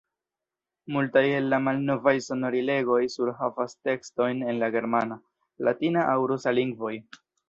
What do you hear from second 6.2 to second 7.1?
rusa lingvoj.